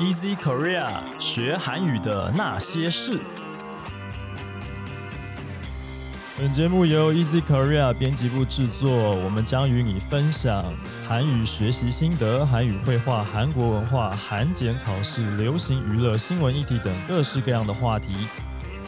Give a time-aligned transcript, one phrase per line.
[0.00, 3.18] Easy Korea 学韩语的那些事。
[6.38, 10.64] 本节目由 Easy Korea 编辑部制作，我们将与你分享
[11.06, 18.26] 韩语学习心得、韩语绘画、韩国文化、韩检考试、流行娱乐、新闻议题等各式各样的话题。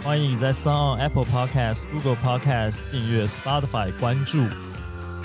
[0.02, 4.46] 欢迎你在 s o n Apple Podcast、Google Podcast 订阅 Spotify 关注，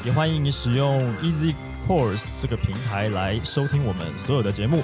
[0.03, 1.55] 也欢迎你使用 Easy
[1.87, 4.83] Course 这个平台来收听我们所有的节目。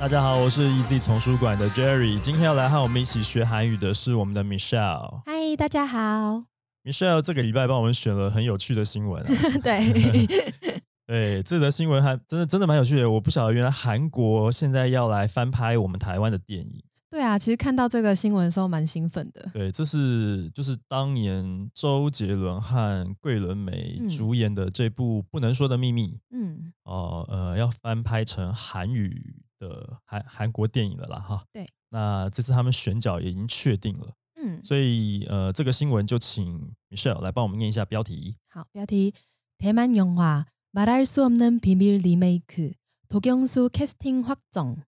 [0.00, 5.22] 大家好，我是 Easy 丛书馆的 Jerry，今天要来和我们一起学韩语的是我们的 Michelle。
[5.26, 6.44] 嗨，大家好。
[6.84, 9.28] Michelle 这个礼拜帮我们选了很有趣的新闻、啊，
[9.60, 13.10] 对， 对，这则新闻还真的真的蛮有趣的。
[13.10, 16.80] 我不晓得原来韩国现在要来翻拍我们台湾的电影。
[17.10, 19.50] 对啊，其实看到这个新闻的时候蛮兴奋的。
[19.52, 31.45] 对，这是就是当年周杰伦和桂纶镁嗯主演的这部《不能说的秘密》嗯，哦，呃，要翻拍成韩语的韩韩国电影了啦，哈。
[31.51, 31.67] 对。
[31.89, 38.37] 那这次他们选角也已经确定了，嗯，所以呃，这个新闻就请 Michelle 来帮我们念一下标题。
[38.49, 39.13] 好，标题：
[39.59, 42.73] 대만영화말할수없는비밀 리메이크
[43.07, 44.81] 도경수 캐스팅 확정。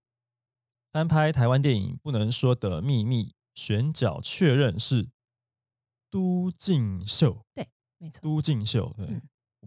[0.92, 5.10] 翻拍台湾电影《不能说的秘密》，选角确认是
[6.10, 7.46] 都敬秀。
[8.00, 9.22] 没错，都敬秀，对，嗯我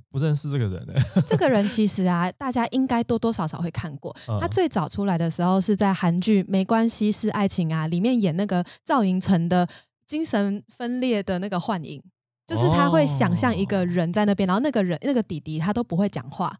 [0.09, 0.93] 不认识这个人呢。
[1.25, 4.15] 这个人其实啊，大家应该多多少少会看过。
[4.27, 9.67] 嗯他最早出来的时候是在韩剧《没关系是爱情啊》里面演那个赵寅成的
[10.05, 12.01] 精神分裂的那个幻影，
[12.45, 16.53] 就是他会想象一个人在那边，然后那个人那个弟弟他都不会讲话，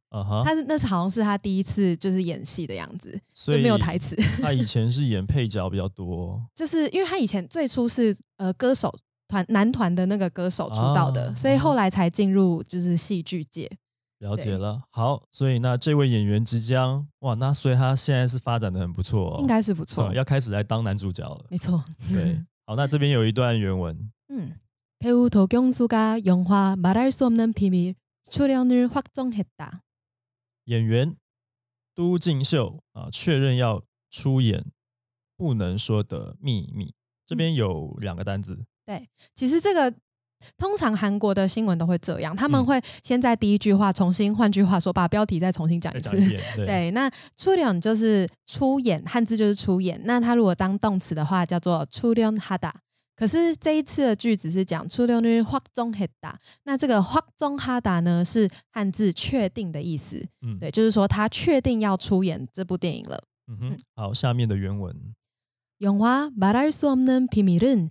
[0.46, 4.16] 他是那是好像是他第一次就是演戏的样子，所以没有台词。
[4.42, 8.94] 他以前是演配角比较多，就是因为他以前最初是呃歌手
[9.33, 13.71] 团男团的那个歌手出道的，啊所以后来才进入就是戏剧界。
[14.19, 14.83] 了解对了。
[14.91, 21.47] 好，所以那这位演员即将哇，那所以他现在是发展的很不错、哦，应该是不错，呃要开始来当男主角了。
[21.51, 21.85] 没错。
[22.13, 24.11] 对， 好，那这边有一段原文。
[24.29, 24.59] 嗯，
[24.99, 27.95] 배우 도경수가 영화 말할 수 없는 비밀
[28.29, 29.83] 출연을 확정했다.
[30.65, 31.17] 演员
[31.95, 34.61] 都敬秀啊，确认要出演《
[35.37, 36.87] 不能说的秘密》。
[37.25, 38.67] 这边有两个单字，
[39.35, 39.93] 其实这个
[40.57, 46.11] 通常韩国的新闻都会这样，他们嗯会先在第一句话重新换句话说，把标题再重新讲再一次。
[46.11, 46.43] 讲一遍。
[46.57, 50.01] 对，对，那出演就是出演，汉字就是出演。
[50.05, 52.73] 那它如果当动词的话，叫做出연하다。
[53.17, 56.37] 可是这一次的句子是讲出연을확정했다。
[56.63, 60.25] 那这个확정하다呢是汉字确定的意思。
[60.41, 63.21] 嗯，对，就是说他确定要出演这部电影了。
[63.49, 64.95] 嗯哼，好，下面的原文。
[65.81, 67.91] 영화 말할 수 없는 비밀은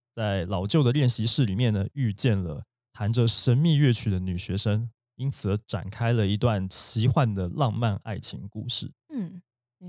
[0.15, 2.63] 在老旧的练习室里面呢，遇见了
[2.93, 8.91] 弹着神秘乐曲的女学生，因此而展开了一段奇幻的浪漫爱情故事。
[9.13, 9.41] 嗯，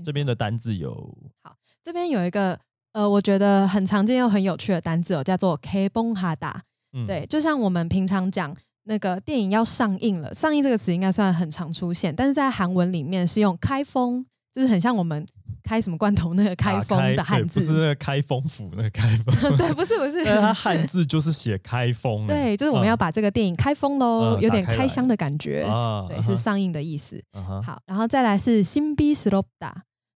[0.03, 0.93] 这边的单字有
[1.41, 2.59] 好这边有一个
[2.93, 6.63] 呃，我觉得很常见又很有趣的单字哦，叫做 K 崩哈达。
[6.93, 15.25] 嗯，对，就像我们平常讲那个电影要上映了，上映这个词应该算很常出现，但是在韩文里面是用开封，就是很像我们
[15.63, 16.33] 开什么罐头？
[16.33, 19.33] 那个开封的汉字不是那个开封府，那个开封。
[19.57, 20.23] 对，不是不是。
[20.25, 22.33] 它汉字就是写开封的。
[22.33, 25.65] 对，就是我们要把这个电影开封喽，有点开箱的感觉。
[26.09, 27.23] 对，是上映的意思。
[27.63, 29.71] 好，然后再来是新笔 slopta。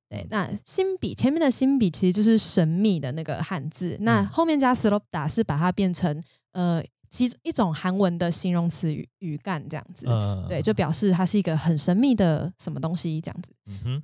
[0.10, 6.22] 对，那新笔前面的新笔其实就是神秘的那个汉字，那后面加 slopta 是把它变成
[6.52, 6.84] 呃。
[7.10, 10.06] 其一种韩文的形容词语语干这样子。
[10.08, 13.52] 呃对，就表示它是一个很神秘的什么东西这样子。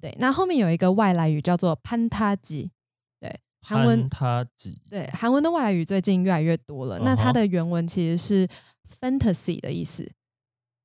[0.02, 2.72] 对，那后面有一个外来语叫做潘塔吉。
[3.20, 7.00] 对，韩文他吉对韩文的外来语最近越来越多了。
[7.00, 8.48] 那它的原文其实是
[9.00, 10.12] fantasy 的意思，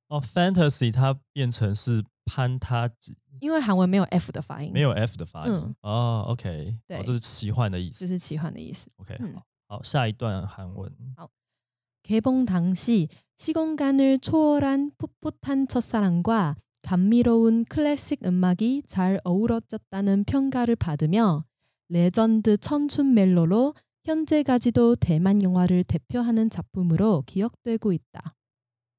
[0.07, 5.51] 哦，fantasy 它变成是潘他吉，因为韩文没有 f 的发音，没有 f 的发音。
[5.53, 8.07] 嗯哦，OK，对哦，这是奇幻的意思这。
[8.07, 8.89] 是奇幻的意思。
[8.97, 9.33] OK，嗯
[9.67, 10.91] 好，好，下一段韩文。
[12.02, 21.44] 개봉 당시 시공간을 초월한 풋풋한 첫사랑과 감미로운 클래식 음악이 잘 어우러졌다는 평가를 받으며
[21.88, 23.74] 레전드 청춘 멜로로
[24.04, 28.34] 현재까지도 대만 영화를 대표하는 작품으로 기억되고 있다.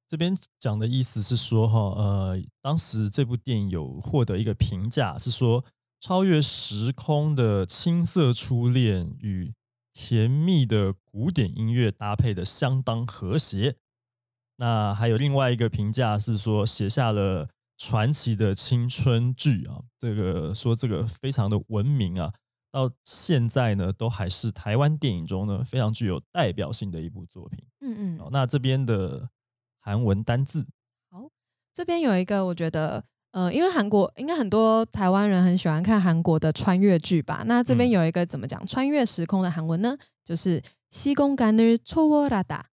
[0.08, 5.64] 这边讲的意思是说，哈，呃，当时这部电影有获得一个评价，是说
[6.00, 9.52] 超越时空的青涩初恋与
[9.93, 13.75] 甜蜜的古典音乐搭配的相当和谐。
[14.57, 22.31] 那还有另外一个评价是说，写下了传奇的青春剧啊，这个说这个非常的文明啊，
[22.71, 27.65] 到现在呢都还是台湾电影中呢非常具有代表性的一部作品。
[27.79, 29.29] 嗯嗯，那这边的
[29.79, 30.67] 韩文单字，
[31.09, 31.29] 好，
[31.73, 37.43] 这边有一个我觉得，呃因为韩国应该很多台湾人很喜欢看韩国的穿越剧吧。
[37.45, 42.67] 那这边有一个怎么讲穿越时空的韩文呢就是西宫干女搓我拉打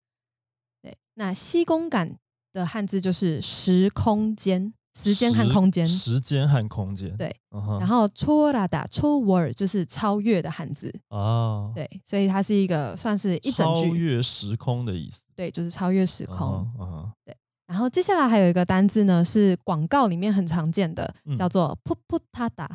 [0.81, 2.18] 对那西宫感
[2.54, 5.86] 的汉字就是时空间时间和空间。
[5.88, 7.31] 时间和空间对
[7.80, 11.71] 然后搓拉打搓 word 就是超越的汉字啊。
[11.75, 13.89] 对所以它是一个算是一整句。
[13.89, 15.21] 超越时空的意思。
[15.36, 17.36] 对就是超越时空啊对
[17.68, 22.68] 然后接下来还有一个单字呢，是广告里面很常见的，叫做 “puputada”。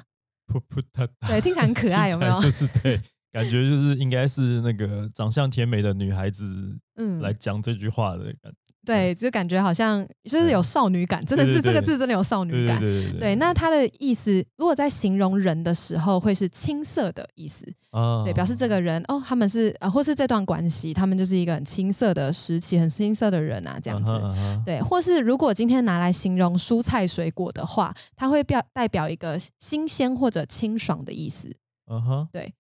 [0.46, 2.38] puputada，对，听起来很可 爱，有没有？
[2.38, 3.00] 就是对，
[3.32, 8.56] 感觉就是应该是那个长相甜美的女孩子，嗯，来讲这句话的感觉。
[8.84, 12.80] 对，就感觉好像就是有少女感，真的字这个字真的有少女感。
[13.20, 13.36] 对。
[13.36, 17.64] 那它的意思，如果在形容人的时候，会是青涩的意思。
[17.90, 18.24] 啊。
[18.24, 24.12] 对，表示这个人哦，他们是啊，或是这段关系，他们就是一个很青涩的时期，很青涩的人啊，这样子。
[24.64, 31.54] 对，或是如果今天拿来形容蔬菜水果的话，它会表代表一个新鲜或者清爽的意思。
[31.88, 32.28] 嗯哼。
[32.32, 32.52] 对。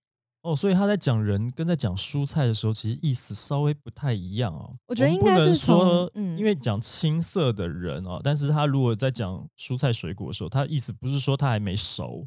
[0.42, 4.76] 哦，所以他在讲人跟在讲蔬菜的时候，其实意思稍微不太一样哦。
[4.86, 12.26] 我觉得应该是说，嗯，因为讲青色的人哦，但是他如果在讲蔬菜水果的时候，他意思不是说他还没熟，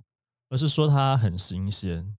[0.50, 2.16] 而是说他很新鲜。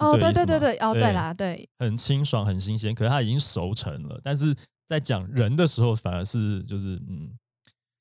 [0.00, 4.20] 哦，对对对对，哦，对啦，对，很清爽，很新鲜，可是他已经熟成了。
[4.24, 4.54] 但是
[4.86, 7.30] 在讲人的时候，反而是就是嗯。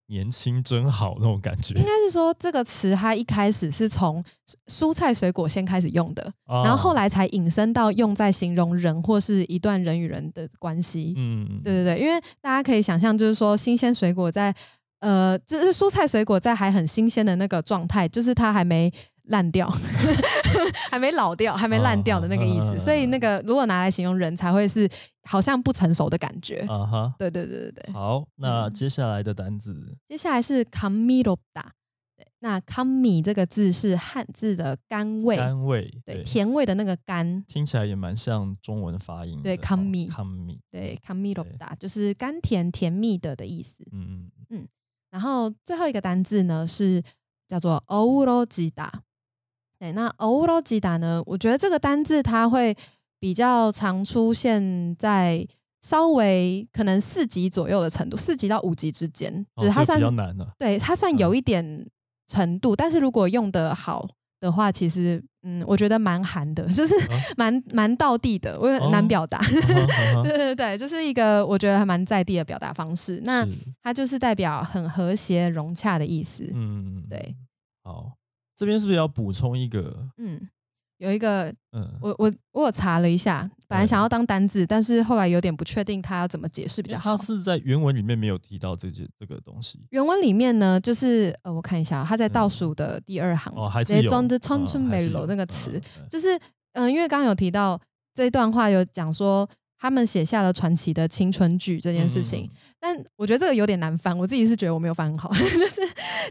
[0.07, 4.23] 年轻真好那种感觉，应该是说这个词它一开始是从
[4.67, 11.13] 蔬菜水果先开始用的，然后后来才引申到用在形容人或是一段人与人的关系。
[11.17, 14.53] 嗯，对对对，因为大家可以想象，就是说新鲜水果在
[14.99, 18.91] 呃，就是蔬菜水果在还很新鲜的那个状态，就是它还没。
[19.27, 19.69] 烂掉，
[20.91, 24.89] 还没老掉，还没烂掉的那个意思，所以那个如果拿来形容人才会是
[25.23, 26.59] 好像不成熟的感觉。
[26.69, 27.93] 啊哈，对对对对对。
[27.93, 31.37] 好，那接下来的单字，接下来是 kamiroda。
[32.15, 39.39] 对，那 kami 这个字是汉字的甘味，甘味，对，甜味的那个甘，听起来也蛮像中文发音。
[39.43, 43.83] 对，kami，kami，对，kamiroda 就是甘甜甜蜜的的意思。
[43.91, 44.31] 嗯嗯。
[44.49, 44.67] 嗯。
[45.11, 47.01] 然后最后一个单字呢是
[47.47, 47.81] 叫做
[48.73, 49.03] 达
[49.79, 51.23] 呢？
[51.25, 52.75] 我觉得这个单字它会
[53.19, 55.45] 比较常出现在
[55.81, 60.47] 稍微可能四级左右的程度，四级到五级之间，就是它算比较难的。
[60.57, 61.87] 对，它算有一点
[62.27, 64.07] 程度，但是如果用的好
[64.39, 66.93] 的话，其实嗯，我觉得蛮含的， 就是
[67.37, 69.39] 蛮蛮道地的，我难表达。
[70.23, 73.21] 对对对，就是一个我觉得还蛮在地的表达方式。
[73.23, 73.47] 那
[73.81, 76.49] 它就是代表很和谐融洽的意思。
[76.53, 77.35] 嗯，对。
[77.83, 78.11] 好。
[78.57, 80.09] 这边是不是要补充一个？
[80.17, 80.49] 嗯，
[80.97, 87.15] 有一个，嗯，我我我有查了一下，本来想要当单字，但是后来有点不确定它要怎么解释比较好。
[87.15, 89.85] 它是在原文里面没有提到这件这个东西。
[89.91, 94.09] 原文里面呢，就是呃，我看一下，它在倒数的第二行，哦，还是有。
[94.09, 96.37] 中之春春美楼那个词，就是
[96.73, 97.79] 嗯，因为刚刚有提到
[98.15, 99.47] 这段话，有讲说。
[99.79, 104.17] 他们写下了传奇的青春剧这件事情，但我觉得这个有点难翻。
[104.17, 105.81] 我自己是觉得我没有翻很好， 就是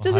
[0.01, 0.19] 就是，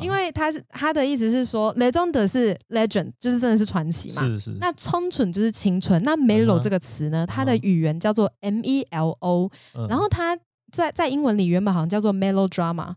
[0.00, 4.22] 因为他是他的意思是说，legend 是 legend，就是真的是传奇嘛。
[4.22, 4.56] 是是。
[4.60, 9.50] 那春春就是青春，那 melo 这个词呢，它的语言叫做 m e l o，
[9.88, 10.38] 然后它。
[10.70, 12.94] 在在英文里原本好像叫做 melodrama，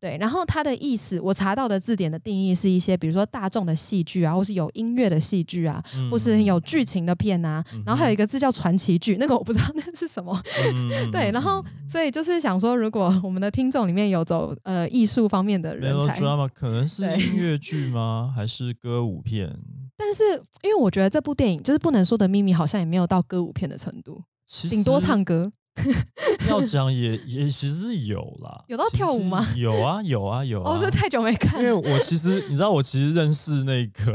[0.00, 10.40] 对，然后它的意思我查到的字典的定义是一些，比如说大众的戏剧啊，或是有音乐的戏剧啊，或是有剧情的片啊，然后还有一个字叫传奇剧，那个我不知道那是什么，
[11.12, 18.32] 对，然后所以就是想说，如果我们的听众里面有走呃艺术方面的人才，melodrama 可能是音乐剧吗？
[18.34, 19.56] 还是歌舞片？
[19.96, 20.22] 但是
[20.62, 24.22] 因为我觉得这部电影就是不能说的秘密，好像也没有到歌舞片的程度，
[24.68, 25.50] 顶多唱歌。
[26.48, 29.46] 要讲也也其实有啦， 有到跳舞吗？
[29.56, 30.76] 有啊有啊有啊！
[30.76, 31.60] 哦，这太久没看。
[31.60, 34.12] 因为我其实 你知道，我其实认识那个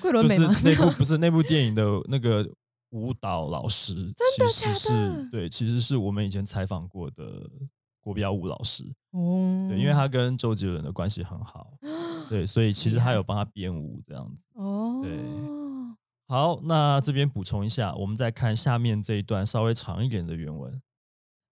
[0.00, 0.54] 桂纶镁吗？
[0.64, 2.48] 那部不是那部电影的那个
[2.90, 5.28] 舞蹈老师，真的假的？
[5.30, 7.24] 对，其实是我们以前采访过的
[8.00, 8.84] 国标舞老师。
[9.12, 11.72] 哦，对，因为他跟周杰伦的关系很好，
[12.28, 14.44] 对，所以其实他有帮他编舞这样子。
[14.54, 15.18] 哦，对。
[16.28, 20.82] 好，那这边补充一下，我们再看下面这一段稍微长一点的原文。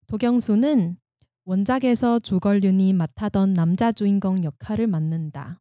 [0.06, 0.96] 도경수는
[1.44, 5.60] 원작에서 주걸륜이 맡아던 남자 주인공 역할을 맡는다.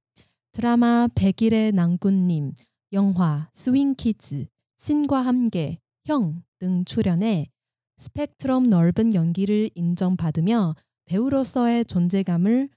[0.51, 2.53] 드라마 백일의 낭군님,
[2.93, 4.45] 영화 스윙키즈,
[4.77, 7.49] 신과 함께, 형 등 출연해
[7.97, 12.69] 스펙트럼 넓은 연기를 인정받으며 배우로서의 존재감을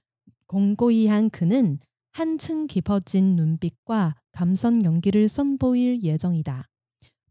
[0.45, 1.79] 공고히 한 그는
[2.11, 6.67] 한층 깊어진 눈빛과 감성 연기를 선보일 예정이다.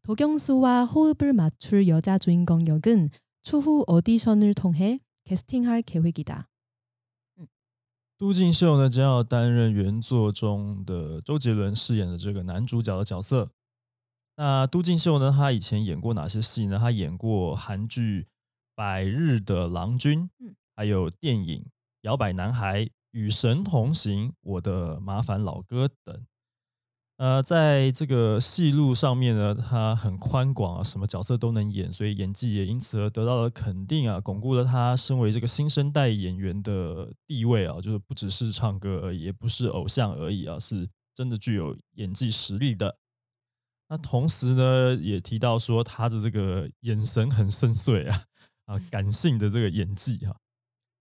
[0.02, 3.10] 도경수와 호흡을 맞출 여자 주인공 역은
[3.45, 6.47] 추후 오디션을 통해 캐스팅할 계획이다.
[8.17, 13.49] 都敬秀呢将要担任原作中的周杰伦饰演的这个男主角的角色。
[14.35, 16.77] 那都敬秀呢，他以前演过哪些戏呢？
[16.77, 18.21] 他演过韩剧《
[18.75, 21.63] 百日的郎君》，嗯，还有电影《
[22.01, 26.25] 摇摆男孩》《与神同行》《我的麻烦老哥》等。
[27.18, 42.98] 呃，在这个戏路上面呢，他很宽广啊，什么角色都能演，所以演技也因此而得到了肯定啊，巩固了他身为这个新生代演员的地位啊，就是不只是唱歌而已，也不是偶像而已啊，是真的具有演技实力的。
[43.88, 48.24] 那同时呢，也提到说他的这个眼神很深邃啊，
[48.66, 50.36] 啊，感性的这个演技哈。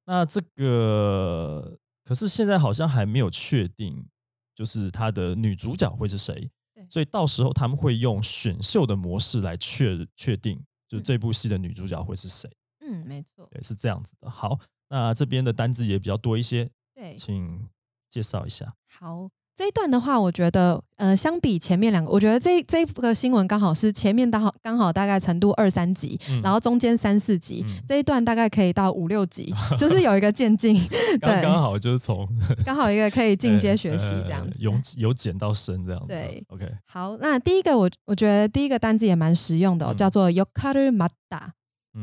[0.06, 4.08] 那这个可是现在好像还没有确定。
[4.56, 6.50] 就是他的女主角会是谁？
[6.90, 12.50] 所以到时候他们会用选秀的模式来确确定，就这部戏的女主角会是谁？
[12.80, 14.30] 嗯，没错，对，是这样子的。
[14.30, 14.60] 好，
[14.90, 17.68] 那这边的单子也比较多一些，对，请
[18.10, 18.74] 介绍一下。
[18.88, 19.30] 好。
[19.56, 30.76] 这一段的话，我觉得，呃，相比前面两个，我觉得这这个新闻刚好是前面刚好刚好大概程度二三级，然后中间三四级，这一段大概可以到五六级， 就是有一个渐进，
[31.22, 32.28] 对，刚好就是从
[32.66, 36.08] 刚好一个可以进阶学习这样子，由由简到深这样子。
[36.08, 36.70] 对，OK。
[36.86, 41.52] 好，那第一个我我觉得第一个单字也蛮实用的，叫做 yokaru mata。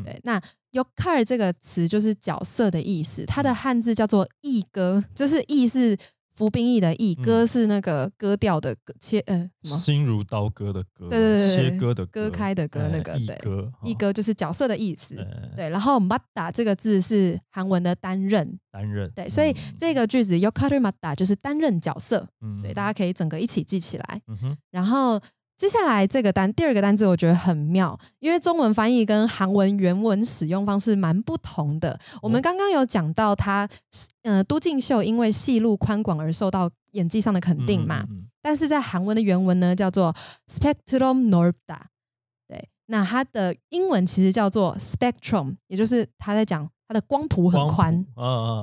[0.02, 0.40] 对，那
[0.72, 5.98] yokar 这个词就是角色的意思，它的汉字叫做义歌，就是义是。
[6.34, 9.76] 服兵役的役，割是那个割掉的割，切呃什么？
[9.76, 13.38] 心如刀割的割，对对对，切割的割开的割，那个对，
[13.82, 15.14] 一割就是角色的意思。
[15.56, 19.10] 对，然后 mada 这个字是韩文的担任，担任。
[19.14, 22.28] 对，所以这个句子 yokari mada 就是担任角色。
[22.40, 24.22] 嗯，对，大家可以整个一起记起来。
[24.26, 25.20] 嗯哼，然后。
[25.62, 31.96] 接下来这个单第二个单字我觉得很妙，因为中文翻译跟韩文原文使用方式蛮不同的。
[32.20, 33.68] 我们刚刚有讲到他，
[34.22, 38.04] 呃，都敬秀因为戏路宽广而受到演技上的肯定嘛。
[38.42, 40.12] 但是在韩文的原文呢，叫做
[40.52, 41.78] spectrum norda。
[42.48, 48.04] 对，那它的英文其实叫做 spectrum，也就是他在讲它的光谱很宽。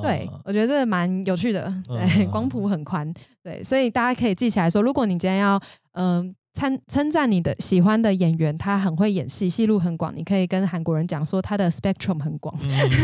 [0.01, 1.73] 对，我觉得这蛮有趣的。
[1.85, 3.09] 对，光谱很宽。
[3.41, 5.57] 对，所以大家可以记起来说，如果你今天要，
[5.93, 6.35] 嗯。
[6.53, 10.13] 称称赞你的喜欢的演员，他很会演戏，戏路很广。
[10.15, 12.53] 你可以跟韩国人讲说他的 spectrum 很广。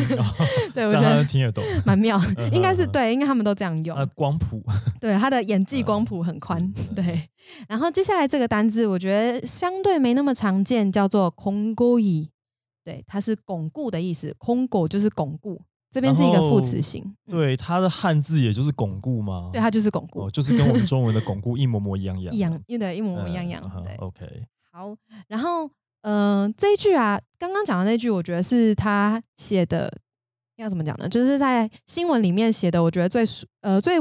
[0.73, 2.19] 对，我觉得听得懂，蛮妙。
[2.51, 3.95] 应该是对，应该他们都这样用。
[3.95, 4.63] 呃、光谱。
[4.99, 7.29] 对，他的演技光谱很宽、 对。
[7.67, 12.29] 然后接下来这个单字，我觉得相对没那么常见，叫做 “kongoi”。
[12.83, 14.35] 对，它是巩固的意思。
[14.39, 15.59] kongo 就是巩固，
[15.95, 19.49] 这边是一个副词形，对它的汉字也就是巩固嘛？
[19.53, 23.63] 对，它就是巩固，就是跟我们中文的巩固一模模一样样， 一样，对，一模模一样样。
[23.81, 24.25] 对，OK。
[24.73, 24.93] 好，
[25.29, 25.71] 然后，
[26.01, 29.89] 嗯，这一句啊，刚刚讲的那句，我觉得是他写的，
[30.57, 31.07] 要怎么讲呢？
[31.07, 33.95] 就是在新闻里面写的，我觉得最书，呃，最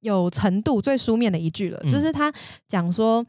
[0.00, 1.80] 有程度、最书面的一句了。
[1.84, 2.30] 就是他
[2.66, 3.24] 讲说，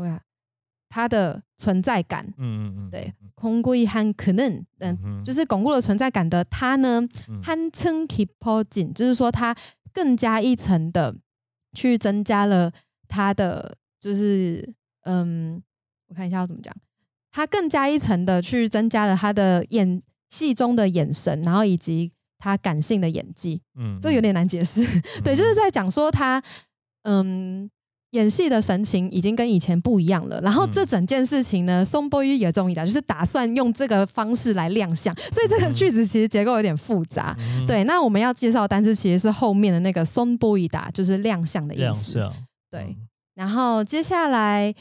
[0.90, 7.09] 他的存在感，嗯嗯嗯，对，공고히한그 는， 嗯，就是巩固了存在感的他呢，
[7.42, 9.56] 한층깊어진就是说他
[9.94, 11.16] 更加一层的
[11.73, 12.71] 去增加了
[13.09, 15.62] 他的，就是嗯。
[16.09, 16.73] 我看一下要怎么讲，
[17.31, 23.61] 他更加一层的去增加了他的演戏中的眼神，然后以及他感性的演技。
[23.77, 24.85] 嗯，这有点难解释。
[25.21, 26.41] 对，就是在讲说他，
[27.03, 27.69] 嗯，
[28.11, 30.39] 演戏的神情已经跟以前不一样了。
[30.41, 35.13] 然后这整件事情呢，宋波玉也中意的，就是打算用这个方式来亮相。
[35.31, 37.35] 所以这个句子其实结构有点复杂。
[37.67, 42.25] 对，那我们要介绍单词其实是后面的那个宋波玉打，就是亮相的意思。
[42.71, 42.95] 对，
[43.35, 44.73] 然后接下来。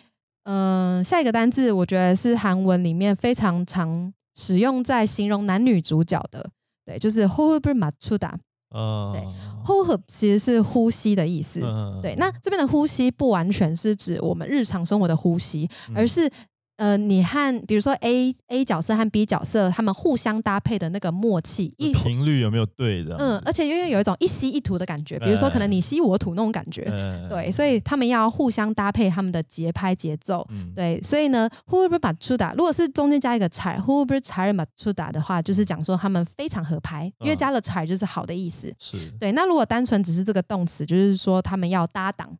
[0.45, 6.49] 嗯，下一个单字我觉得是韩文里面非常常使用在形容男女主角的，
[6.85, 8.33] 对，就是호흡을맞추 다。
[8.69, 9.21] 哦，对，
[9.65, 11.59] 호흡其实是呼吸的意思。
[12.01, 16.31] 对，那这边的呼吸不完全是指我们日常生活的呼吸，而是
[16.76, 23.16] 呃，你和比如说 A A 角色和 B 角色，他们互相搭配的那个默契，一频率有没有对的？
[23.18, 26.84] 嗯，而且因为有一种一吸一吐的感觉，比如说可能你吸我吐那种感觉，
[27.30, 32.52] 对，所以他们要互相搭配他们的节拍节奏，对，所以呢，Who 会不会把出打？
[32.52, 39.32] 如果是中间加一个柴，Who 会不会柴人把出打的话，就是讲说他们非常合拍，因为加了柴就是好的意思，是对。
[39.32, 42.36] 那如果单纯只是这个动词，就是说他们要搭档，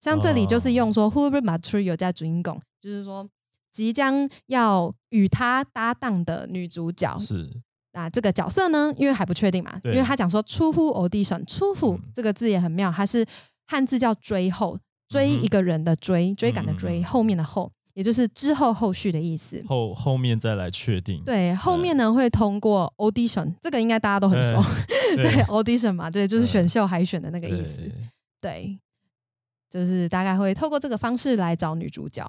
[0.00, 3.28] 像这里就是用说 Who 会不会把出有加主音拱，就是说。
[3.70, 7.48] 即将要与他搭档的女主角是
[7.92, 8.92] 那这个角色呢？
[8.96, 13.26] 因为还不确定嘛，因为他讲说出乎 audition，出乎这个字也很妙，它是
[13.66, 19.60] 汉字叫追后，追一个人的追，追赶的追，后面的后，也就是之后后续的意思。
[19.66, 21.22] 后后面再来确定。
[21.24, 24.62] 对，后面呢会通过 audition，这个应该大家都很熟。
[25.16, 27.82] 对，audition 嘛，对，就是选秀海选的那个意思。
[28.40, 28.78] 对，
[29.68, 32.24] 就是大概会透过这个方式来找女主角。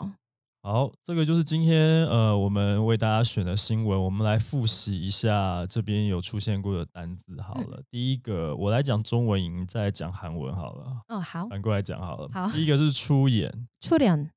[0.62, 7.40] 好，这个就是今天呃我们为大家选的新闻，我们来复习一下这边有出现过的单字。
[7.40, 11.02] 好了，第一个我来讲中文，你再讲韩文好了。
[11.06, 12.28] 哦，好，反过来讲好了。
[12.32, 14.30] 好，第一个是出演，出演。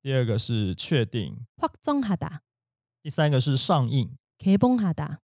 [0.00, 2.38] 第二个是确定，확정하 다。
[3.02, 5.18] 第三个是上映，개봉하 다。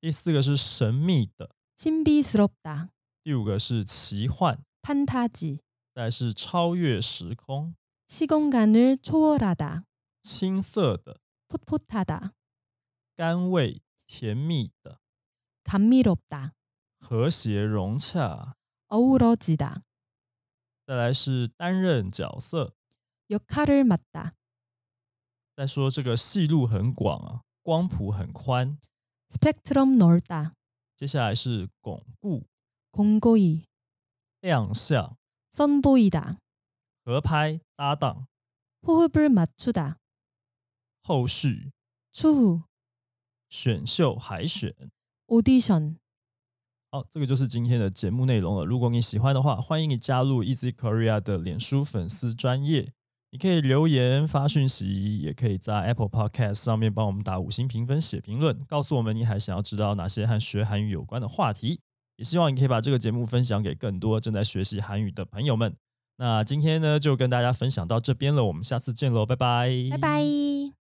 [0.00, 2.90] 第四个是神秘的，신비스럽 다。
[3.24, 5.58] 第五个是奇幻，판타 지。
[5.92, 7.74] 再是超越时空，
[8.08, 9.82] 시공간을초월하 다。
[10.22, 12.32] 青色的，풋풋하 다，
[13.16, 15.00] 甘味甜蜜的，
[15.64, 16.52] 감미롭 다，
[16.98, 18.54] 和谐融洽，
[18.88, 19.82] 어우러지 다。
[20.86, 22.74] 再来是担任角色，
[23.28, 24.32] 역할을맡 다。
[25.56, 28.78] 再说这个戏路很广啊，光谱很宽，
[29.30, 30.54] 스펙트럼넓 다。
[30.96, 32.46] 接下来是巩固，
[32.90, 33.66] 공고 히，
[34.40, 35.16] 亮相，
[35.50, 36.38] 선보이 다，
[37.04, 38.26] 合拍搭档，
[38.86, 39.98] 호흡을맞추 다。
[41.01, 41.71] 后续，
[42.13, 42.61] 初후
[43.49, 44.73] 选秀海选
[45.27, 45.95] ，audition。
[46.91, 48.65] 好，这个就是今天的节目内容了。
[48.65, 52.93] 如果你喜欢的话，欢迎你加入 Easy Korea 的脸书粉丝专业，
[53.29, 61.79] 你可以留言发讯息，也可以在 Apple Podcast 上面帮我们打五星评分、写评论，告诉我们你还想要知道哪些和学韩语有关的话题。
[62.15, 65.73] 也希望你可以把这个节目分享给更多正在学习韩语的朋友们。
[66.17, 70.78] 那今天呢，就跟大家分享到这边了，我们下次见喽，拜拜，拜拜。